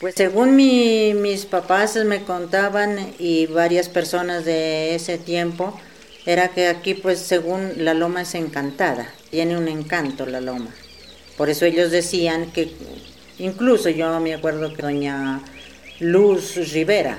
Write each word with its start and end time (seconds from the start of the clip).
Pues 0.00 0.14
según 0.14 0.56
mis 0.56 1.44
papás 1.44 1.94
me 2.06 2.22
contaban 2.22 3.12
y 3.18 3.44
varias 3.44 3.90
personas 3.90 4.46
de 4.46 4.94
ese 4.94 5.18
tiempo, 5.18 5.78
era 6.24 6.48
que 6.48 6.68
aquí 6.68 6.94
pues 6.94 7.18
según 7.18 7.72
la 7.76 7.92
loma 7.92 8.22
es 8.22 8.34
encantada, 8.34 9.12
tiene 9.30 9.58
un 9.58 9.68
encanto 9.68 10.24
la 10.24 10.40
loma. 10.40 10.70
Por 11.36 11.50
eso 11.50 11.66
ellos 11.66 11.90
decían 11.90 12.50
que, 12.50 12.72
incluso 13.38 13.90
yo 13.90 14.18
me 14.20 14.32
acuerdo 14.32 14.72
que 14.72 14.80
doña 14.80 15.42
Luz 15.98 16.56
Rivera, 16.72 17.18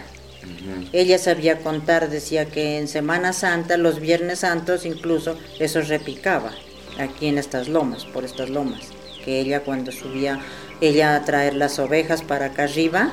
ella 0.92 1.20
sabía 1.20 1.60
contar, 1.60 2.10
decía 2.10 2.46
que 2.46 2.80
en 2.80 2.88
Semana 2.88 3.32
Santa, 3.32 3.78
los 3.78 4.00
Viernes 4.00 4.40
Santos 4.40 4.88
incluso, 4.88 5.38
eso 5.60 5.82
repicaba 5.82 6.52
aquí 6.98 7.28
en 7.28 7.38
estas 7.38 7.68
lomas, 7.68 8.06
por 8.06 8.26
estas 8.26 8.50
lomas, 8.50 8.82
que 9.24 9.40
ella 9.40 9.60
cuando 9.60 9.92
subía, 9.92 10.40
ella 10.82 11.16
a 11.16 11.24
traer 11.24 11.54
las 11.54 11.78
ovejas 11.80 12.24
para 12.24 12.48
acá 12.48 12.64
arriba, 12.64 13.12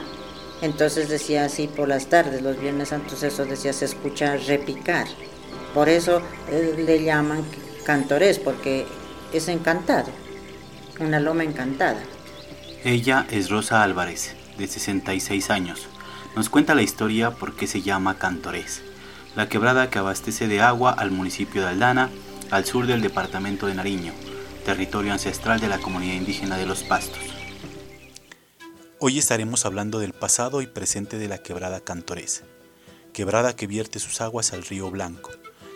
entonces 0.63 1.09
decía 1.09 1.45
así 1.45 1.69
por 1.69 1.87
las 1.87 2.07
tardes, 2.07 2.43
los 2.43 2.59
Viernes 2.59 2.89
Santos, 2.89 3.23
eso 3.23 3.45
decía, 3.45 3.73
se 3.73 3.85
escucha 3.85 4.37
repicar. 4.37 5.07
Por 5.75 5.89
eso 5.89 6.23
eh, 6.51 6.75
le 6.85 7.05
llaman 7.05 7.45
cantorés, 7.85 8.39
porque 8.39 8.87
es 9.33 9.49
encantado, 9.49 10.09
una 10.99 11.21
loma 11.21 11.45
encantada. 11.45 12.01
Ella 12.85 13.27
es 13.31 13.51
Rosa 13.51 13.83
Álvarez, 13.83 14.35
de 14.57 14.67
66 14.67 15.51
años. 15.51 15.87
Nos 16.35 16.48
cuenta 16.48 16.75
la 16.75 16.83
historia 16.83 17.33
por 17.33 17.55
qué 17.55 17.67
se 17.67 17.83
llama 17.83 18.19
Cantorés, 18.19 18.83
la 19.37 19.48
quebrada 19.48 19.91
que 19.91 19.98
abastece 19.98 20.48
de 20.48 20.61
agua 20.61 20.92
al 20.92 21.11
municipio 21.11 21.62
de 21.62 21.69
Aldana, 21.69 22.11
al 22.51 22.64
sur 22.64 22.87
del 22.87 23.03
departamento 23.03 23.67
de 23.67 23.75
Nariño, 23.75 24.12
territorio 24.64 25.12
ancestral 25.12 25.61
de 25.61 25.69
la 25.69 25.79
comunidad 25.79 26.14
indígena 26.14 26.57
de 26.57 26.67
los 26.67 26.83
Pastos. 26.83 27.38
Hoy 29.01 29.17
estaremos 29.17 29.65
hablando 29.65 30.01
del 30.01 30.13
pasado 30.13 30.61
y 30.61 30.67
presente 30.67 31.19
de 31.19 31.29
la 31.29 31.39
quebrada 31.39 31.79
Cantorés, 31.79 32.43
quebrada 33.13 33.55
que 33.55 33.69
vierte 33.69 34.01
sus 34.01 34.21
aguas 34.21 34.53
al 34.53 34.65
río 34.65 34.91
Blanco, 34.91 35.31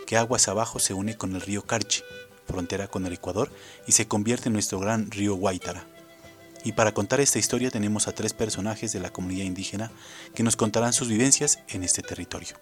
que 0.09 0.17
aguas 0.17 0.49
abajo 0.49 0.81
se 0.81 0.93
une 0.93 1.17
con 1.17 1.37
el 1.37 1.41
río 1.41 1.63
Carchi, 1.63 2.03
frontera 2.49 2.89
con 2.89 3.07
el 3.07 3.13
Ecuador, 3.13 3.49
y 3.87 3.93
se 3.93 4.09
convierte 4.09 4.49
en 4.49 4.55
nuestro 4.55 4.81
gran 4.81 5.09
río 5.13 5.37
Guaitara. 5.37 5.87
Y 6.65 6.73
para 6.73 6.95
contar 6.95 7.21
esta 7.21 7.39
historia 7.39 7.71
tenemos 7.71 8.09
a 8.09 8.13
tres 8.13 8.33
personajes 8.33 8.93
de 8.93 8.99
la 8.99 9.11
comunidad 9.11 9.45
indígena 9.45 9.93
que 10.35 10.43
nos 10.43 10.57
contarán 10.57 10.93
sus 10.93 11.07
vivencias 11.07 11.61
en 11.69 11.85
este 11.85 12.03
territorio. 12.03 12.57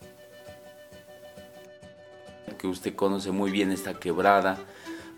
Que 2.59 2.67
usted 2.67 2.95
conoce 2.95 3.31
muy 3.31 3.51
bien 3.51 3.73
esta 3.73 3.99
quebrada, 3.99 4.59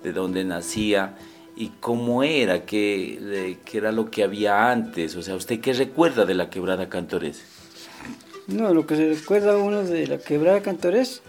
de 0.04 0.12
dónde 0.12 0.44
nacía 0.44 1.16
y 1.56 1.68
cómo 1.80 2.22
era, 2.22 2.64
qué, 2.64 3.58
era 3.72 3.92
lo 3.92 4.10
que 4.10 4.22
había 4.24 4.70
antes. 4.70 5.16
O 5.16 5.22
sea, 5.22 5.34
¿usted 5.36 5.60
qué 5.60 5.72
recuerda 5.72 6.24
de 6.24 6.34
la 6.34 6.50
quebrada 6.50 6.88
Cantores? 6.88 7.42
No, 8.46 8.72
lo 8.74 8.86
que 8.86 8.96
se 8.96 9.14
recuerda 9.14 9.56
uno 9.56 9.84
de 9.84 10.06
la 10.06 10.18
quebrada 10.18 10.62
Cantores, 10.62 11.22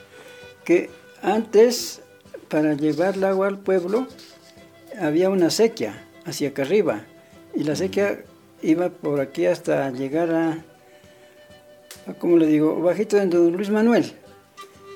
que 0.66 0.89
antes 1.21 2.01
para 2.49 2.73
llevar 2.73 3.16
el 3.16 3.23
agua 3.23 3.47
al 3.47 3.59
pueblo 3.59 4.07
había 4.99 5.29
una 5.29 5.49
sequía 5.49 6.07
hacia 6.25 6.49
acá 6.49 6.63
arriba 6.63 7.05
y 7.55 7.63
la 7.63 7.75
sequía 7.75 8.23
iba 8.61 8.89
por 8.89 9.19
aquí 9.19 9.45
hasta 9.45 9.91
llegar 9.91 10.31
a, 10.31 10.63
como 12.19 12.38
le 12.38 12.47
digo, 12.47 12.81
bajito 12.81 13.17
de 13.17 13.27
don 13.27 13.53
Luis 13.53 13.69
Manuel. 13.69 14.13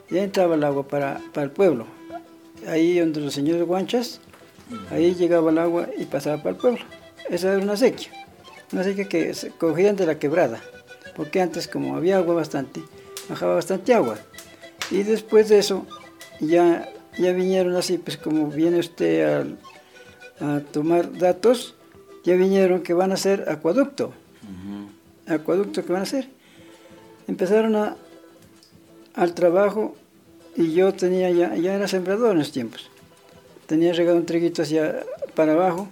Ya 0.10 0.24
entraba 0.24 0.56
el 0.56 0.64
agua 0.64 0.88
para, 0.88 1.22
el 1.36 1.52
pueblo. 1.52 1.86
Ahí 2.68 2.98
donde 3.00 3.20
los 3.20 3.34
señores 3.34 3.66
guanchas, 3.66 4.22
ahí 4.92 5.16
llegaba 5.16 5.52
el 5.52 5.58
agua 5.58 5.88
y 5.98 6.06
pasaba 6.06 6.38
para 6.38 6.52
el 6.52 6.56
pueblo. 6.58 6.80
Esa 7.30 7.54
era 7.54 7.64
una 7.64 7.78
sequía, 7.78 8.10
una 8.72 8.84
sequía 8.84 9.08
que 9.10 9.34
se 9.34 9.52
cogían 9.52 9.96
de 9.96 10.06
la 10.06 10.20
quebrada, 10.20 10.62
porque 11.16 11.42
antes 11.42 11.68
como 11.68 11.96
había 11.96 12.18
agua 12.18 12.36
bastante, 12.36 12.82
bajaba 13.30 13.56
bastante 13.56 13.94
agua. 13.94 14.18
Y 14.92 15.04
después 15.04 15.50
de 15.50 15.60
eso 15.60 15.86
ya, 16.40 16.90
ya 17.18 17.34
vinieron 17.34 17.76
así, 17.76 17.98
pues 17.98 18.18
como 18.18 18.48
viene 18.48 18.80
usted 18.80 19.56
a 20.40 20.60
tomar 20.72 21.18
datos, 21.18 21.76
ya 22.24 22.36
vinieron 22.36 22.82
que 22.82 22.94
van 22.94 23.12
a 23.12 23.16
hacer 23.16 23.46
acueducto. 23.50 24.14
Acueducto 25.28 25.84
que 25.86 25.92
van 25.92 26.02
a 26.02 26.04
hacer. 26.04 26.30
Empezaron 27.28 27.76
a, 27.76 27.98
al 29.14 29.34
trabajo 29.34 29.96
y 30.56 30.74
yo 30.74 30.94
tenía 30.94 31.30
ya, 31.32 31.56
ya 31.56 31.74
era 31.74 31.88
sembrador 31.88 32.36
en 32.36 32.42
esos 32.42 32.54
tiempos. 32.54 32.90
Tenía 33.68 33.94
regado 33.94 34.18
un 34.18 34.26
triguito 34.26 34.64
hacia 34.64 35.04
para 35.36 35.54
abajo, 35.54 35.88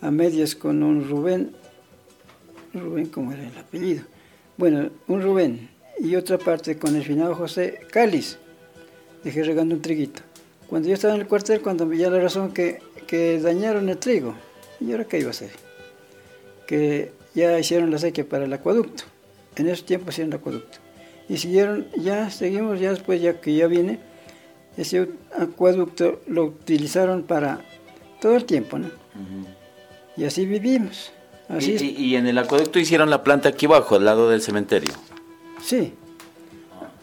a 0.00 0.10
medias 0.10 0.54
con 0.54 0.82
un 0.82 1.08
Rubén. 1.08 1.52
Rubén, 2.72 3.06
¿cómo 3.06 3.32
era 3.32 3.42
el 3.42 3.58
apellido? 3.58 4.04
Bueno, 4.56 4.90
un 5.08 5.22
Rubén 5.22 5.68
y 5.98 6.14
otra 6.14 6.38
parte 6.38 6.78
con 6.78 6.94
el 6.94 7.04
finado 7.04 7.34
José 7.34 7.80
Cáliz. 7.90 8.38
Dejé 9.24 9.42
regando 9.42 9.74
un 9.74 9.82
triguito. 9.82 10.22
Cuando 10.68 10.88
yo 10.88 10.94
estaba 10.94 11.14
en 11.14 11.22
el 11.22 11.26
cuartel, 11.26 11.60
cuando 11.60 11.92
ya 11.92 12.10
la 12.10 12.20
razón 12.20 12.52
que, 12.52 12.80
que 13.06 13.40
dañaron 13.40 13.88
el 13.88 13.98
trigo, 13.98 14.34
¿Y 14.80 14.92
ahora 14.92 15.04
qué 15.04 15.18
iba 15.18 15.28
a 15.28 15.30
hacer? 15.30 15.50
Que 16.66 17.12
ya 17.34 17.58
hicieron 17.58 17.90
la 17.90 17.98
sequía 17.98 18.28
para 18.28 18.44
el 18.44 18.52
acueducto. 18.52 19.04
En 19.56 19.68
ese 19.68 19.82
tiempo 19.82 20.10
hicieron 20.10 20.32
el 20.32 20.38
acueducto. 20.38 20.78
Y 21.28 21.36
siguieron, 21.36 21.88
ya 21.96 22.30
seguimos, 22.30 22.80
ya 22.80 22.90
después, 22.90 23.20
ya 23.20 23.40
que 23.40 23.54
ya 23.54 23.66
viene, 23.66 23.98
ese 24.78 25.08
acueducto 25.36 26.20
lo 26.28 26.44
utilizaron 26.44 27.24
para 27.24 27.60
todo 28.20 28.36
el 28.36 28.44
tiempo, 28.44 28.78
¿no? 28.78 28.88
Y 30.16 30.24
así 30.24 30.46
vivimos. 30.46 31.12
Así 31.48 31.76
¿Y, 31.80 32.04
¿Y, 32.04 32.16
en 32.16 32.26
el 32.26 32.38
acueducto 32.38 32.78
hicieron 32.78 33.10
la 33.10 33.24
planta 33.24 33.48
aquí 33.48 33.66
abajo, 33.66 33.96
al 33.96 34.04
lado 34.04 34.30
del 34.30 34.40
cementerio? 34.40 34.92
Sí. 35.62 35.94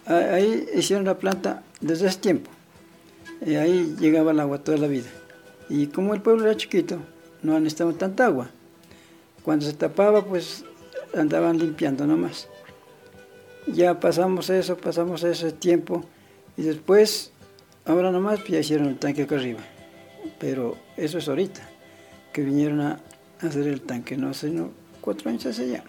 Ahí 0.06 0.68
hicieron 0.74 1.06
la 1.06 1.18
planta 1.18 1.64
desde 1.81 2.08
ese 2.08 2.19
tiempo. 2.19 2.50
Y 3.46 3.56
ahí 3.56 3.96
llegaba 4.00 4.31
el 4.31 4.40
agua 4.40 4.59
toda 4.59 4.78
la 4.78 4.88
vida. 4.88 5.09
Y 5.69 5.88
como 5.88 6.14
el 6.14 6.22
pueblo 6.22 6.46
era 6.46 6.56
chiquito, 6.56 7.00
no 7.41 7.59
necesitaban 7.59 7.96
tanta 7.96 8.25
agua. 8.25 8.50
Cuando 9.44 9.66
se 9.66 9.74
tapaba, 9.74 10.24
pues 10.24 10.64
andaban 11.14 11.58
limpiando 11.58 12.08
nomás. 12.08 12.47
Ya 13.68 14.00
pasamos 14.00 14.50
eso, 14.50 14.78
pasamos 14.78 15.24
ese 15.24 15.52
tiempo 15.52 16.06
y 16.58 16.64
después, 16.64 17.31
ahora 17.85 18.12
nomás, 18.12 18.40
pues 18.40 18.51
ya 18.51 18.59
hicieron 18.59 18.88
el 18.88 18.97
tanque 18.97 19.23
acá 19.23 19.35
arriba. 19.35 19.62
Pero 20.40 20.78
eso 20.97 21.18
es 21.18 21.28
ahorita, 21.28 21.62
que 22.34 22.41
vinieron 22.41 22.81
a 22.81 23.00
hacer 23.41 23.68
el 23.68 23.81
tanque, 23.81 24.18
no 24.18 24.29
hace 24.29 24.50
no, 24.50 24.72
cuatro 25.01 25.29
años 25.29 25.46
hace 25.46 25.69
ya. 25.69 25.84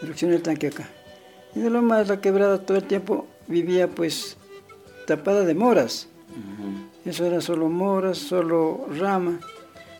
Dirección 0.00 0.32
el 0.32 0.42
tanque 0.42 0.68
acá. 0.68 0.88
Y 1.54 1.60
de 1.60 1.70
lo 1.70 1.82
más, 1.82 2.08
la 2.08 2.20
quebrada 2.20 2.58
todo 2.58 2.76
el 2.76 2.84
tiempo 2.84 3.26
vivía 3.46 3.88
pues 3.88 4.36
tapada 5.06 5.44
de 5.44 5.54
moras. 5.54 6.08
Eso 7.04 7.26
era 7.26 7.40
solo 7.40 7.68
moras, 7.68 8.18
solo 8.18 8.86
rama. 8.98 9.38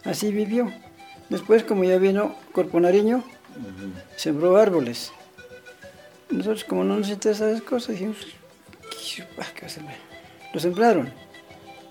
Así 0.05 0.33
vivió. 0.33 0.73
Después, 1.29 1.63
como 1.65 1.85
ya 1.85 1.99
vino 1.99 2.35
Corpo 2.53 2.81
Nariño, 2.81 3.23
sembró 4.17 4.57
árboles. 4.57 5.13
Nosotros, 6.31 6.65
como 6.65 6.85
no 6.85 6.97
nos 6.99 7.09
interesan 7.11 7.51
esas 7.51 7.63
cosas, 7.63 7.91
dijimos, 7.91 8.17
¿qué 8.91 9.25
Lo 10.55 10.61
sembraron. 10.61 11.13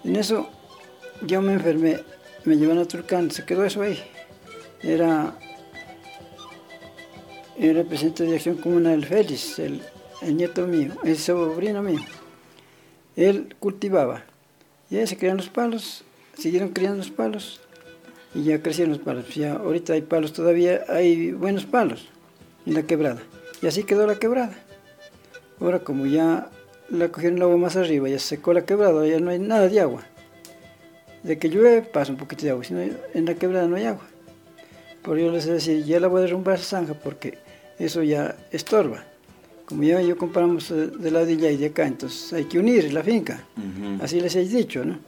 En 0.06 0.16
eso 0.16 0.50
yo 1.22 1.42
me 1.42 1.54
enfermé, 1.54 2.00
me 2.46 2.56
llevaron 2.56 2.84
a 2.84 2.88
Turcán, 2.88 3.30
se 3.30 3.46
quedó 3.46 3.66
eso 3.66 3.82
ahí. 3.82 4.02
Era, 4.82 5.38
era 7.58 7.84
presidente 7.84 8.24
de 8.24 8.36
Acción 8.36 8.56
Comunal 8.56 9.06
Félix, 9.06 9.60
el, 9.60 9.82
el 10.22 10.38
nieto 10.38 10.66
mío, 10.66 10.94
el 11.04 11.18
sobrino 11.18 11.84
mío. 11.84 12.00
Él 13.18 13.54
cultivaba. 13.60 14.24
Y 14.90 14.98
ahí 14.98 15.08
se 15.08 15.18
criaron 15.18 15.38
los 15.38 15.50
palos, 15.50 16.06
siguieron 16.38 16.70
criando 16.70 16.98
los 16.98 17.12
palos 17.12 17.60
y 18.34 18.44
ya 18.44 18.62
crecieron 18.62 18.94
los 18.94 19.02
palos. 19.02 19.34
Ya 19.36 19.56
ahorita 19.56 19.94
hay 19.94 20.04
palos 20.04 20.32
todavía, 20.32 20.86
hay 20.88 21.32
buenos 21.32 21.66
palos 21.66 22.08
en 22.66 22.76
la 22.76 22.84
quebrada. 22.84 23.22
Y 23.62 23.68
así 23.68 23.84
quedó 23.84 24.08
la 24.08 24.20
quebrada. 24.20 24.56
Ahora 25.60 25.80
como 25.80 26.06
ya 26.06 26.50
la 26.90 27.10
cogieron 27.10 27.38
el 27.38 27.44
agua 27.44 27.58
más 27.58 27.76
arriba, 27.76 28.10
ya 28.10 28.20
se 28.20 28.36
secó 28.36 28.54
la 28.54 28.66
quebrada, 28.66 29.06
ya 29.08 29.20
no 29.20 29.32
hay 29.32 29.40
nada 29.40 29.68
de 29.68 29.80
agua. 29.80 30.04
De 31.24 31.38
que 31.38 31.50
llueve 31.50 31.82
pasa 31.82 32.12
un 32.12 32.18
poquito 32.18 32.44
de 32.44 32.52
agua, 32.52 32.64
si 32.64 32.74
no 32.74 32.82
en 32.82 33.26
la 33.26 33.36
quebrada 33.36 33.68
no 33.68 33.76
hay 33.76 33.86
agua. 33.86 34.06
Por 35.02 35.18
yo 35.18 35.32
les 35.32 35.46
decía, 35.46 35.80
ya 35.80 36.00
la 36.00 36.08
voy 36.08 36.20
a 36.20 36.22
derrumbar 36.24 36.56
esa 36.56 36.78
zanja 36.78 36.94
porque 36.94 37.38
eso 37.80 38.04
ya 38.04 38.36
estorba. 38.52 39.04
Como 39.66 39.84
ya 39.84 40.02
yo 40.02 40.18
compramos 40.18 40.70
de 40.70 41.12
la 41.12 41.26
de 41.26 41.34
allá 41.34 41.52
y 41.52 41.58
de 41.58 41.68
acá, 41.68 41.88
entonces 41.88 42.32
hay 42.34 42.46
que 42.46 42.60
unir 42.60 42.92
la 42.94 43.04
finca. 43.04 43.44
Así 44.02 44.20
les 44.20 44.36
he 44.36 44.44
dicho, 44.44 44.84
¿no? 44.86 45.00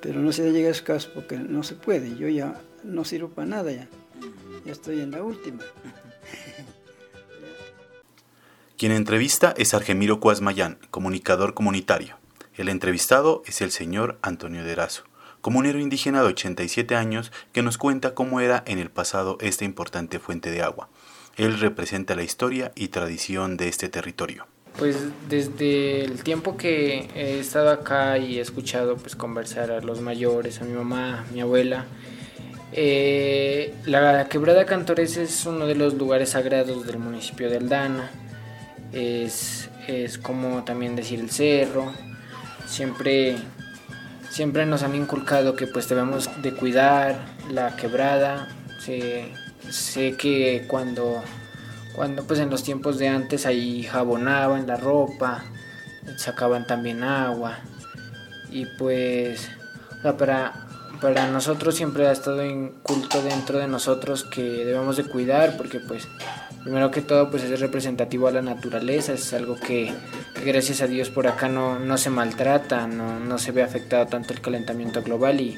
pero 0.00 0.20
no 0.20 0.32
se 0.32 0.50
llega 0.52 0.70
a 0.70 0.74
su 0.74 0.84
caso 0.84 1.10
porque 1.14 1.36
no 1.36 1.62
se 1.62 1.74
puede. 1.74 2.16
Yo 2.16 2.28
ya 2.28 2.60
no 2.84 3.04
sirvo 3.04 3.28
para 3.28 3.48
nada 3.48 3.72
ya. 3.72 3.88
Ya 4.64 4.72
estoy 4.72 5.00
en 5.00 5.10
la 5.10 5.22
última. 5.22 5.62
Quien 8.78 8.92
entrevista 8.92 9.54
es 9.56 9.74
Argemiro 9.74 10.20
Cuasmayán, 10.20 10.78
comunicador 10.92 11.52
comunitario. 11.52 12.14
El 12.56 12.68
entrevistado 12.68 13.42
es 13.44 13.60
el 13.60 13.72
señor 13.72 14.18
Antonio 14.22 14.62
Derazo, 14.62 15.02
comunero 15.40 15.80
indígena 15.80 16.22
de 16.22 16.28
87 16.28 16.94
años 16.94 17.32
que 17.52 17.64
nos 17.64 17.76
cuenta 17.76 18.14
cómo 18.14 18.38
era 18.38 18.62
en 18.68 18.78
el 18.78 18.88
pasado 18.88 19.36
esta 19.40 19.64
importante 19.64 20.20
fuente 20.20 20.52
de 20.52 20.62
agua, 20.62 20.90
Él 21.36 21.58
representa 21.58 22.14
la 22.14 22.22
historia 22.22 22.70
y 22.76 22.86
tradición 22.86 23.56
de 23.56 23.66
este 23.66 23.88
territorio. 23.88 24.46
Pues 24.78 24.96
desde 25.28 26.04
el 26.04 26.22
tiempo 26.22 26.56
que 26.56 27.08
he 27.16 27.40
estado 27.40 27.70
acá 27.70 28.16
y 28.16 28.38
he 28.38 28.40
escuchado 28.40 28.96
pues 28.96 29.16
conversar 29.16 29.72
a 29.72 29.80
los 29.80 30.00
mayores, 30.00 30.62
a 30.62 30.64
mi 30.64 30.74
mamá, 30.74 31.26
a 31.28 31.32
mi 31.32 31.40
abuela, 31.40 31.84
eh, 32.70 33.74
la 33.86 34.28
quebrada 34.28 34.66
Cantores 34.66 35.16
es 35.16 35.46
uno 35.46 35.66
de 35.66 35.74
los 35.74 35.94
lugares 35.94 36.28
sagrados 36.28 36.86
del 36.86 37.00
municipio 37.00 37.50
de 37.50 37.56
Aldana. 37.56 38.12
Es, 38.92 39.68
es 39.86 40.18
como 40.18 40.64
también 40.64 40.96
decir 40.96 41.20
el 41.20 41.30
cerro. 41.30 41.92
Siempre, 42.66 43.36
siempre 44.30 44.66
nos 44.66 44.82
han 44.82 44.94
inculcado 44.94 45.56
que 45.56 45.66
pues 45.66 45.88
debemos 45.88 46.30
de 46.42 46.52
cuidar 46.52 47.16
la 47.50 47.76
quebrada. 47.76 48.48
Sé, 48.80 49.32
sé 49.70 50.16
que 50.16 50.66
cuando, 50.68 51.22
cuando 51.94 52.24
pues 52.24 52.40
en 52.40 52.50
los 52.50 52.62
tiempos 52.62 52.98
de 52.98 53.08
antes 53.08 53.46
ahí 53.46 53.82
jabonaban 53.82 54.66
la 54.66 54.76
ropa, 54.76 55.44
sacaban 56.16 56.66
también 56.66 57.02
agua. 57.02 57.58
Y 58.50 58.66
pues 58.78 59.48
para, 60.16 60.66
para 61.00 61.26
nosotros 61.28 61.74
siempre 61.74 62.06
ha 62.06 62.12
estado 62.12 62.44
inculto 62.44 63.22
dentro 63.22 63.58
de 63.58 63.68
nosotros 63.68 64.24
que 64.24 64.42
debemos 64.42 64.96
de 64.96 65.04
cuidar 65.04 65.56
porque 65.56 65.80
pues 65.80 66.08
primero 66.68 66.90
que 66.90 67.00
todo 67.00 67.30
pues 67.30 67.44
es 67.44 67.60
representativo 67.60 68.28
a 68.28 68.30
la 68.30 68.42
naturaleza, 68.42 69.14
es 69.14 69.32
algo 69.32 69.56
que, 69.56 69.90
gracias 70.44 70.82
a 70.82 70.86
Dios 70.86 71.08
por 71.08 71.26
acá 71.26 71.48
no, 71.48 71.78
no 71.78 71.96
se 71.96 72.10
maltrata, 72.10 72.86
no, 72.86 73.18
no, 73.18 73.38
se 73.38 73.52
ve 73.52 73.62
afectado 73.62 74.04
tanto 74.04 74.34
el 74.34 74.42
calentamiento 74.42 75.02
global 75.02 75.40
y, 75.40 75.56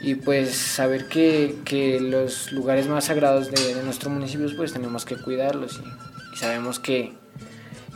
y 0.00 0.16
pues 0.16 0.52
saber 0.56 1.06
que, 1.06 1.54
que, 1.64 2.00
los 2.00 2.50
lugares 2.50 2.88
más 2.88 3.04
sagrados 3.04 3.52
de, 3.52 3.76
de 3.76 3.84
nuestro 3.84 4.10
municipio 4.10 4.48
pues 4.56 4.72
tenemos 4.72 5.04
que 5.04 5.14
cuidarlos 5.14 5.78
y, 5.78 6.34
y 6.34 6.36
sabemos 6.36 6.80
que, 6.80 7.12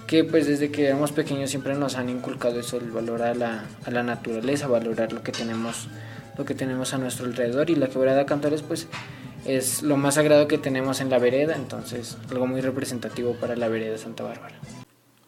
que 0.06 0.22
pues 0.22 0.46
desde 0.46 0.70
que 0.70 0.86
éramos 0.86 1.10
pequeños 1.10 1.50
siempre 1.50 1.74
nos 1.74 1.96
han 1.96 2.10
inculcado 2.10 2.60
eso, 2.60 2.76
el 2.76 2.92
valor 2.92 3.22
a 3.22 3.34
la, 3.34 3.64
a 3.86 3.90
la 3.90 4.04
naturaleza, 4.04 4.68
valorar 4.68 5.12
lo 5.12 5.24
que 5.24 5.32
tenemos 5.32 5.88
lo 6.38 6.44
que 6.44 6.54
tenemos 6.54 6.94
a 6.94 6.98
nuestro 6.98 7.26
alrededor 7.26 7.70
y 7.70 7.74
la 7.74 7.88
quebrada 7.88 8.24
Cantores 8.24 8.62
pues 8.62 8.86
es 9.44 9.82
lo 9.82 9.96
más 9.96 10.14
sagrado 10.14 10.48
que 10.48 10.58
tenemos 10.58 11.00
en 11.00 11.10
la 11.10 11.18
vereda, 11.18 11.54
entonces 11.56 12.16
algo 12.30 12.46
muy 12.46 12.60
representativo 12.60 13.34
para 13.34 13.56
la 13.56 13.68
vereda 13.68 13.98
Santa 13.98 14.24
Bárbara. 14.24 14.54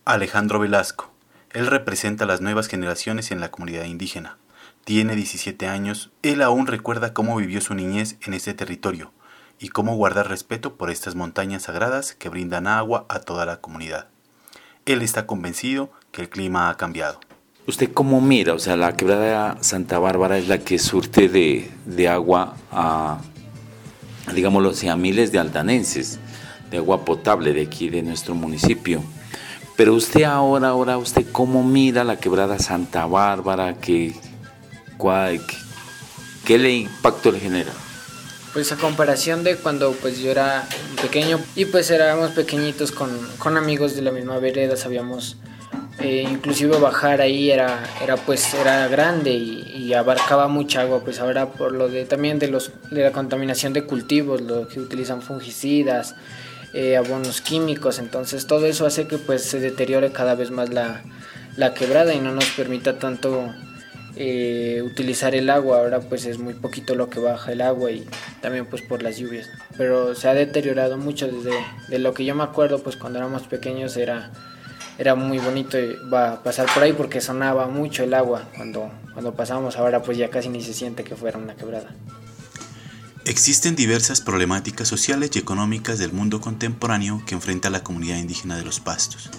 Alejandro 0.04 0.58
Velasco. 0.58 1.12
Él 1.52 1.66
representa 1.66 2.24
a 2.24 2.26
las 2.26 2.40
nuevas 2.40 2.68
generaciones 2.68 3.30
en 3.30 3.40
la 3.40 3.50
comunidad 3.50 3.84
indígena. 3.84 4.38
Tiene 4.84 5.16
17 5.16 5.66
años, 5.66 6.10
él 6.22 6.42
aún 6.42 6.66
recuerda 6.66 7.12
cómo 7.12 7.36
vivió 7.36 7.60
su 7.60 7.74
niñez 7.74 8.16
en 8.24 8.34
este 8.34 8.54
territorio 8.54 9.12
y 9.58 9.70
cómo 9.70 9.96
guardar 9.96 10.28
respeto 10.28 10.76
por 10.76 10.90
estas 10.90 11.14
montañas 11.14 11.64
sagradas 11.64 12.14
que 12.14 12.28
brindan 12.28 12.66
agua 12.66 13.06
a 13.08 13.20
toda 13.20 13.46
la 13.46 13.60
comunidad. 13.60 14.08
Él 14.84 15.02
está 15.02 15.26
convencido 15.26 15.90
que 16.12 16.22
el 16.22 16.28
clima 16.28 16.68
ha 16.68 16.76
cambiado. 16.76 17.20
¿Usted 17.66 17.92
cómo 17.92 18.20
mira? 18.20 18.54
O 18.54 18.60
sea, 18.60 18.76
la 18.76 18.96
quebrada 18.96 19.58
Santa 19.60 19.98
Bárbara 19.98 20.38
es 20.38 20.46
la 20.46 20.58
que 20.58 20.78
surte 20.78 21.28
de, 21.28 21.68
de 21.84 22.08
agua 22.08 22.56
a, 22.70 23.18
digámoslo 24.34 24.70
así, 24.70 24.88
a 24.88 24.96
miles 24.96 25.32
de 25.32 25.38
altanenses, 25.38 26.18
de 26.70 26.78
agua 26.78 27.04
potable 27.04 27.52
de 27.52 27.62
aquí, 27.62 27.88
de 27.88 28.02
nuestro 28.02 28.34
municipio. 28.34 29.02
Pero 29.76 29.94
usted 29.94 30.22
ahora, 30.22 30.68
ahora, 30.68 30.98
¿usted 30.98 31.26
cómo 31.32 31.62
mira 31.62 32.02
la 32.02 32.16
quebrada 32.16 32.58
Santa 32.58 33.06
Bárbara? 33.06 33.74
¿Qué, 33.74 34.14
cuál, 34.96 35.44
qué, 35.46 35.56
qué 36.44 36.58
le 36.58 36.72
impacto 36.72 37.30
le 37.30 37.40
genera? 37.40 37.72
Pues 38.52 38.72
a 38.72 38.76
comparación 38.76 39.44
de 39.44 39.56
cuando 39.56 39.92
pues 39.92 40.18
yo 40.18 40.30
era 40.30 40.66
pequeño 41.02 41.38
y 41.54 41.66
pues 41.66 41.90
éramos 41.90 42.30
pequeñitos 42.30 42.90
con, 42.90 43.10
con 43.36 43.58
amigos 43.58 43.94
de 43.94 44.00
la 44.00 44.12
misma 44.12 44.38
vereda, 44.38 44.76
sabíamos 44.76 45.36
eh, 45.98 46.26
inclusive 46.30 46.78
bajar 46.78 47.20
ahí 47.20 47.50
era, 47.50 47.82
era 48.02 48.16
pues 48.16 48.52
era 48.54 48.86
grande 48.88 49.30
y, 49.30 49.75
y, 49.86 49.94
abarcaba 49.94 50.48
mucha 50.48 50.82
agua, 50.82 51.00
pues 51.04 51.20
ahora 51.20 51.52
por 51.52 51.72
lo 51.72 51.88
de 51.88 52.04
también 52.04 52.38
de 52.38 52.48
los 52.48 52.72
de 52.90 53.02
la 53.02 53.12
contaminación 53.12 53.72
de 53.72 53.84
cultivos, 53.84 54.40
lo 54.40 54.68
que 54.68 54.80
utilizan 54.80 55.22
fungicidas, 55.22 56.14
eh, 56.74 56.96
abonos 56.96 57.40
químicos, 57.40 57.98
entonces 57.98 58.46
todo 58.46 58.66
eso 58.66 58.86
hace 58.86 59.06
que 59.06 59.18
pues 59.18 59.42
se 59.42 59.60
deteriore 59.60 60.12
cada 60.12 60.34
vez 60.34 60.50
más 60.50 60.70
la, 60.70 61.02
la 61.56 61.74
quebrada 61.74 62.14
y 62.14 62.20
no 62.20 62.32
nos 62.32 62.46
permita 62.50 62.98
tanto 62.98 63.54
eh, 64.16 64.82
utilizar 64.82 65.34
el 65.34 65.50
agua, 65.50 65.78
ahora 65.78 66.00
pues 66.00 66.24
es 66.24 66.38
muy 66.38 66.54
poquito 66.54 66.94
lo 66.94 67.10
que 67.10 67.20
baja 67.20 67.52
el 67.52 67.60
agua 67.60 67.90
y 67.90 68.06
también 68.40 68.64
pues 68.64 68.80
por 68.82 69.02
las 69.02 69.18
lluvias, 69.18 69.50
pero 69.76 70.14
se 70.14 70.28
ha 70.28 70.34
deteriorado 70.34 70.96
mucho 70.96 71.28
desde 71.28 71.52
de 71.88 71.98
lo 71.98 72.14
que 72.14 72.24
yo 72.24 72.34
me 72.34 72.42
acuerdo 72.42 72.82
pues 72.82 72.96
cuando 72.96 73.18
éramos 73.18 73.42
pequeños 73.42 73.96
era 73.98 74.30
era 74.98 75.14
muy 75.14 75.38
bonito 75.38 75.78
va 76.12 76.42
pasar 76.42 76.66
por 76.72 76.82
ahí 76.82 76.92
porque 76.92 77.20
sonaba 77.20 77.66
mucho 77.66 78.02
el 78.02 78.14
agua 78.14 78.48
cuando, 78.56 78.90
cuando 79.12 79.34
pasamos, 79.34 79.76
ahora 79.76 80.02
pues 80.02 80.16
ya 80.16 80.30
casi 80.30 80.48
ni 80.48 80.62
se 80.62 80.72
siente 80.72 81.04
que 81.04 81.16
fuera 81.16 81.38
una 81.38 81.54
quebrada. 81.54 81.94
Existen 83.24 83.74
diversas 83.74 84.20
problemáticas 84.20 84.86
sociales 84.86 85.30
y 85.34 85.40
económicas 85.40 85.98
del 85.98 86.12
mundo 86.12 86.40
contemporáneo 86.40 87.22
que 87.26 87.34
enfrenta 87.34 87.70
la 87.70 87.82
comunidad 87.82 88.18
indígena 88.18 88.56
de 88.56 88.64
los 88.64 88.78
pastos, 88.78 89.30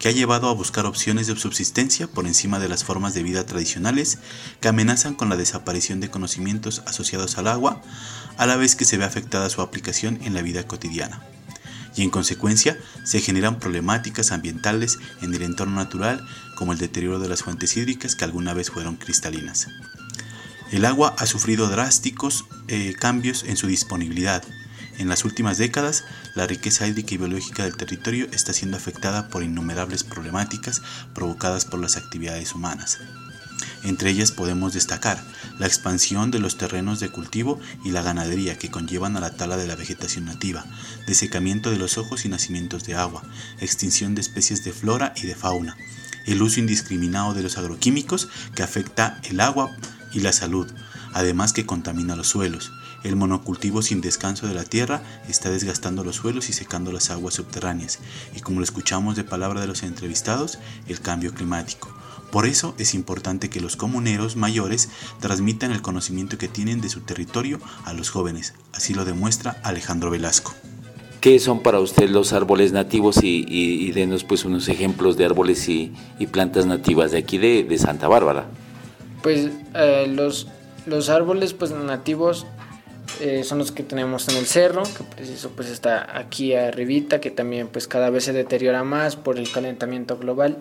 que 0.00 0.08
ha 0.08 0.12
llevado 0.12 0.48
a 0.48 0.54
buscar 0.54 0.84
opciones 0.84 1.28
de 1.28 1.36
subsistencia 1.36 2.08
por 2.08 2.26
encima 2.26 2.58
de 2.58 2.68
las 2.68 2.82
formas 2.82 3.14
de 3.14 3.22
vida 3.22 3.46
tradicionales 3.46 4.18
que 4.60 4.66
amenazan 4.66 5.14
con 5.14 5.28
la 5.28 5.36
desaparición 5.36 6.00
de 6.00 6.10
conocimientos 6.10 6.82
asociados 6.86 7.38
al 7.38 7.46
agua, 7.46 7.80
a 8.36 8.46
la 8.46 8.56
vez 8.56 8.74
que 8.74 8.84
se 8.84 8.98
ve 8.98 9.04
afectada 9.04 9.48
su 9.48 9.62
aplicación 9.62 10.18
en 10.24 10.34
la 10.34 10.42
vida 10.42 10.66
cotidiana 10.66 11.22
y 11.96 12.02
en 12.02 12.10
consecuencia 12.10 12.78
se 13.04 13.20
generan 13.20 13.58
problemáticas 13.58 14.32
ambientales 14.32 14.98
en 15.22 15.34
el 15.34 15.42
entorno 15.42 15.76
natural 15.76 16.24
como 16.56 16.72
el 16.72 16.78
deterioro 16.78 17.18
de 17.18 17.28
las 17.28 17.42
fuentes 17.42 17.76
hídricas 17.76 18.14
que 18.14 18.24
alguna 18.24 18.54
vez 18.54 18.70
fueron 18.70 18.96
cristalinas. 18.96 19.68
El 20.70 20.84
agua 20.84 21.14
ha 21.18 21.26
sufrido 21.26 21.68
drásticos 21.68 22.44
eh, 22.68 22.94
cambios 22.98 23.42
en 23.42 23.56
su 23.56 23.66
disponibilidad. 23.66 24.44
En 24.98 25.08
las 25.08 25.24
últimas 25.24 25.58
décadas, 25.58 26.04
la 26.36 26.46
riqueza 26.46 26.86
hídrica 26.86 27.14
y 27.14 27.18
biológica 27.18 27.64
del 27.64 27.76
territorio 27.76 28.28
está 28.32 28.52
siendo 28.52 28.76
afectada 28.76 29.28
por 29.28 29.42
innumerables 29.42 30.04
problemáticas 30.04 30.82
provocadas 31.14 31.64
por 31.64 31.80
las 31.80 31.96
actividades 31.96 32.54
humanas. 32.54 32.98
Entre 33.82 34.10
ellas 34.10 34.32
podemos 34.32 34.74
destacar 34.74 35.22
la 35.58 35.66
expansión 35.66 36.30
de 36.30 36.38
los 36.38 36.56
terrenos 36.56 37.00
de 37.00 37.10
cultivo 37.10 37.60
y 37.84 37.90
la 37.90 38.02
ganadería 38.02 38.58
que 38.58 38.70
conllevan 38.70 39.16
a 39.16 39.20
la 39.20 39.36
tala 39.36 39.56
de 39.56 39.66
la 39.66 39.76
vegetación 39.76 40.24
nativa, 40.24 40.64
desecamiento 41.06 41.70
de 41.70 41.78
los 41.78 41.98
ojos 41.98 42.24
y 42.24 42.28
nacimientos 42.28 42.84
de 42.84 42.94
agua, 42.94 43.22
extinción 43.60 44.14
de 44.14 44.20
especies 44.20 44.64
de 44.64 44.72
flora 44.72 45.12
y 45.16 45.26
de 45.26 45.34
fauna, 45.34 45.76
el 46.26 46.42
uso 46.42 46.60
indiscriminado 46.60 47.34
de 47.34 47.42
los 47.42 47.58
agroquímicos 47.58 48.28
que 48.54 48.62
afecta 48.62 49.20
el 49.24 49.40
agua 49.40 49.74
y 50.12 50.20
la 50.20 50.32
salud, 50.32 50.70
además 51.12 51.52
que 51.52 51.66
contamina 51.66 52.16
los 52.16 52.28
suelos. 52.28 52.72
El 53.02 53.16
monocultivo 53.16 53.80
sin 53.80 54.02
descanso 54.02 54.46
de 54.46 54.54
la 54.54 54.64
tierra 54.64 55.02
está 55.28 55.50
desgastando 55.50 56.04
los 56.04 56.16
suelos 56.16 56.50
y 56.50 56.52
secando 56.52 56.92
las 56.92 57.10
aguas 57.10 57.34
subterráneas, 57.34 57.98
y 58.34 58.40
como 58.40 58.60
lo 58.60 58.64
escuchamos 58.64 59.16
de 59.16 59.24
palabra 59.24 59.60
de 59.60 59.66
los 59.66 59.82
entrevistados, 59.82 60.58
el 60.86 61.00
cambio 61.00 61.32
climático. 61.32 61.99
Por 62.30 62.46
eso 62.46 62.74
es 62.78 62.94
importante 62.94 63.50
que 63.50 63.60
los 63.60 63.76
comuneros 63.76 64.36
mayores 64.36 64.88
transmitan 65.20 65.72
el 65.72 65.82
conocimiento 65.82 66.38
que 66.38 66.48
tienen 66.48 66.80
de 66.80 66.88
su 66.88 67.00
territorio 67.00 67.60
a 67.84 67.92
los 67.92 68.10
jóvenes, 68.10 68.54
así 68.72 68.94
lo 68.94 69.04
demuestra 69.04 69.56
Alejandro 69.62 70.10
Velasco. 70.10 70.54
¿Qué 71.20 71.38
son 71.38 71.60
para 71.60 71.80
usted 71.80 72.08
los 72.08 72.32
árboles 72.32 72.72
nativos 72.72 73.22
y, 73.22 73.44
y, 73.46 73.86
y 73.86 73.92
denos 73.92 74.24
pues 74.24 74.44
unos 74.46 74.68
ejemplos 74.68 75.18
de 75.18 75.26
árboles 75.26 75.68
y, 75.68 75.92
y 76.18 76.28
plantas 76.28 76.64
nativas 76.64 77.10
de 77.10 77.18
aquí 77.18 77.36
de, 77.36 77.62
de 77.64 77.78
Santa 77.78 78.08
Bárbara? 78.08 78.46
Pues 79.22 79.50
eh, 79.74 80.06
los, 80.08 80.46
los 80.86 81.10
árboles 81.10 81.52
pues 81.52 81.72
nativos 81.72 82.46
eh, 83.20 83.42
son 83.44 83.58
los 83.58 83.70
que 83.70 83.82
tenemos 83.82 84.28
en 84.28 84.36
el 84.36 84.46
cerro, 84.46 84.84
que 84.84 85.04
preciso 85.14 85.50
pues 85.50 85.68
está 85.68 86.16
aquí 86.18 86.54
arribita, 86.54 87.20
que 87.20 87.30
también 87.30 87.68
pues 87.68 87.86
cada 87.86 88.08
vez 88.08 88.24
se 88.24 88.32
deteriora 88.32 88.82
más 88.82 89.16
por 89.16 89.36
el 89.36 89.50
calentamiento 89.50 90.16
global. 90.16 90.56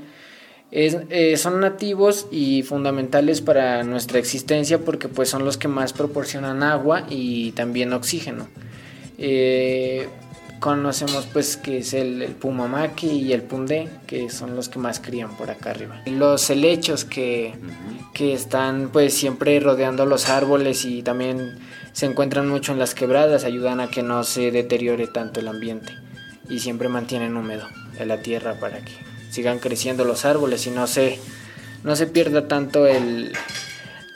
Es, 0.71 0.97
eh, 1.09 1.35
son 1.37 1.59
nativos 1.59 2.27
y 2.31 2.61
fundamentales 2.61 3.41
para 3.41 3.83
nuestra 3.83 4.19
existencia 4.19 4.79
porque 4.79 5.07
pues 5.07 5.29
son 5.29 5.43
los 5.43 5.57
que 5.57 5.67
más 5.67 5.93
proporcionan 5.93 6.61
agua 6.61 7.05
y 7.09 7.51
también 7.53 7.91
oxígeno. 7.93 8.47
Eh, 9.17 10.07
conocemos 10.59 11.27
pues 11.33 11.57
que 11.57 11.79
es 11.79 11.93
el, 11.93 12.21
el, 12.21 12.33
pumamaqui 12.33 13.07
y 13.07 13.33
el 13.33 13.41
pundé, 13.41 13.89
que 14.05 14.29
son 14.29 14.55
los 14.55 14.69
que 14.69 14.77
más 14.77 14.99
crían 14.99 15.35
por 15.37 15.49
acá 15.49 15.71
arriba. 15.71 16.01
Los 16.05 16.49
helechos 16.49 17.03
que, 17.03 17.55
que 18.13 18.33
están 18.33 18.89
pues 18.91 19.13
siempre 19.13 19.59
rodeando 19.59 20.05
los 20.05 20.29
árboles 20.29 20.85
y 20.85 21.01
también 21.01 21.57
se 21.93 22.05
encuentran 22.05 22.47
mucho 22.47 22.73
en 22.73 22.79
las 22.79 22.93
quebradas, 22.93 23.43
ayudan 23.43 23.79
a 23.79 23.89
que 23.89 24.03
no 24.03 24.23
se 24.23 24.51
deteriore 24.51 25.07
tanto 25.07 25.39
el 25.39 25.47
ambiente 25.47 25.93
y 26.47 26.59
siempre 26.59 26.89
mantienen 26.89 27.35
húmedo 27.35 27.67
la 28.05 28.21
tierra 28.21 28.57
para 28.59 28.79
que 28.79 29.08
sigan 29.29 29.59
creciendo 29.59 30.05
los 30.05 30.25
árboles 30.25 30.65
y 30.67 30.71
no 30.71 30.87
se, 30.87 31.19
no 31.83 31.95
se 31.95 32.07
pierda 32.07 32.47
tanto 32.47 32.87
el, 32.87 33.33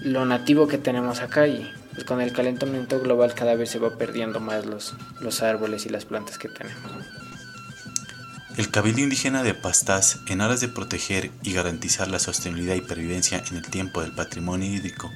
lo 0.02 0.26
nativo 0.26 0.68
que 0.68 0.78
tenemos 0.78 1.20
acá 1.22 1.48
y 1.48 1.72
pues 1.94 2.06
con 2.06 2.22
el 2.22 2.34
calentamiento 2.34 3.00
global 3.00 3.34
cada 3.34 3.56
vez 3.56 3.70
se 3.70 3.80
va 3.80 3.98
perdiendo 3.98 4.40
más 4.40 4.66
los, 4.66 4.96
los 5.22 5.42
árboles 5.42 5.86
y 5.86 5.90
las 5.90 6.06
plantas 6.06 6.38
que 6.38 6.50
tenemos. 6.50 6.92
El 8.58 8.70
Cabildo 8.70 9.02
Indígena 9.02 9.42
de 9.42 9.56
Pastas, 9.56 10.20
en 10.28 10.42
aras 10.42 10.62
de 10.62 10.68
proteger 10.68 11.32
y 11.42 11.54
garantizar 11.54 12.08
la 12.08 12.20
sostenibilidad 12.20 12.76
y 12.76 12.82
pervivencia 12.82 13.44
en 13.50 13.58
el 13.58 13.64
tiempo 13.64 14.02
del 14.02 14.12
patrimonio 14.12 14.72
hídrico 14.72 15.12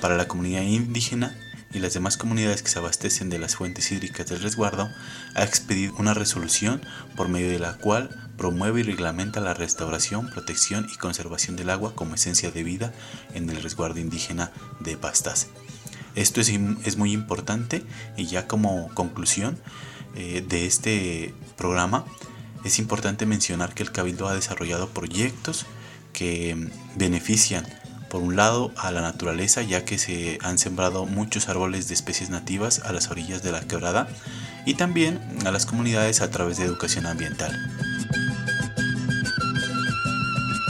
para 0.00 0.16
la 0.16 0.26
comunidad 0.26 0.62
indígena 0.62 1.36
y 1.74 1.80
las 1.80 1.94
demás 1.94 2.16
comunidades 2.16 2.62
que 2.62 2.70
se 2.70 2.78
abastecen 2.78 3.30
de 3.30 3.38
las 3.38 3.56
fuentes 3.56 3.90
hídricas 3.92 4.26
del 4.26 4.40
resguardo, 4.40 4.90
ha 5.34 5.44
expedido 5.44 5.94
una 5.98 6.14
resolución 6.14 6.82
por 7.16 7.28
medio 7.28 7.50
de 7.50 7.58
la 7.58 7.74
cual 7.74 8.10
promueve 8.42 8.80
y 8.80 8.82
reglamenta 8.82 9.38
la 9.38 9.54
restauración, 9.54 10.28
protección 10.28 10.88
y 10.92 10.96
conservación 10.96 11.54
del 11.54 11.70
agua 11.70 11.94
como 11.94 12.16
esencia 12.16 12.50
de 12.50 12.64
vida 12.64 12.92
en 13.34 13.48
el 13.48 13.62
resguardo 13.62 14.00
indígena 14.00 14.50
de 14.80 14.96
Pastas. 14.96 15.46
Esto 16.16 16.40
es, 16.40 16.48
es 16.84 16.96
muy 16.96 17.12
importante 17.12 17.84
y 18.16 18.26
ya 18.26 18.48
como 18.48 18.92
conclusión 18.94 19.60
eh, 20.16 20.44
de 20.44 20.66
este 20.66 21.36
programa, 21.56 22.04
es 22.64 22.80
importante 22.80 23.26
mencionar 23.26 23.74
que 23.74 23.84
el 23.84 23.92
Cabildo 23.92 24.26
ha 24.26 24.34
desarrollado 24.34 24.88
proyectos 24.88 25.64
que 26.12 26.68
benefician 26.96 27.64
por 28.10 28.22
un 28.22 28.34
lado 28.34 28.72
a 28.76 28.90
la 28.90 29.02
naturaleza 29.02 29.62
ya 29.62 29.84
que 29.84 29.98
se 29.98 30.40
han 30.42 30.58
sembrado 30.58 31.06
muchos 31.06 31.48
árboles 31.48 31.86
de 31.86 31.94
especies 31.94 32.28
nativas 32.28 32.80
a 32.80 32.92
las 32.92 33.08
orillas 33.08 33.44
de 33.44 33.52
la 33.52 33.60
quebrada 33.60 34.08
y 34.66 34.74
también 34.74 35.20
a 35.46 35.52
las 35.52 35.64
comunidades 35.64 36.22
a 36.22 36.30
través 36.32 36.56
de 36.56 36.64
educación 36.64 37.06
ambiental. 37.06 37.91